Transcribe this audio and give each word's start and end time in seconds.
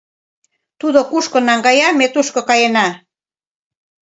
Тудо 0.79 0.99
кушко 1.09 1.37
наҥгая, 1.47 1.89
ме 1.99 2.07
тушко 2.13 2.41
каена! 2.49 2.87